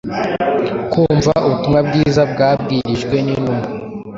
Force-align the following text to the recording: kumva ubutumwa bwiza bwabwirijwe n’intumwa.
kumva 0.91 1.31
ubutumwa 1.45 1.79
bwiza 1.87 2.21
bwabwirijwe 2.31 3.15
n’intumwa. 3.25 3.67